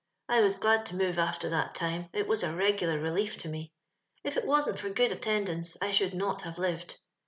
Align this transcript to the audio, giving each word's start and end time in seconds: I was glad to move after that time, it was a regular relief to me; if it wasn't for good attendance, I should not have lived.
I 0.27 0.41
was 0.41 0.55
glad 0.55 0.87
to 0.87 0.95
move 0.95 1.19
after 1.19 1.47
that 1.49 1.75
time, 1.75 2.09
it 2.11 2.27
was 2.27 2.41
a 2.41 2.51
regular 2.51 2.99
relief 2.99 3.37
to 3.37 3.47
me; 3.47 3.71
if 4.23 4.35
it 4.35 4.47
wasn't 4.47 4.79
for 4.79 4.89
good 4.89 5.11
attendance, 5.11 5.77
I 5.79 5.91
should 5.91 6.15
not 6.15 6.41
have 6.41 6.57
lived. 6.57 6.99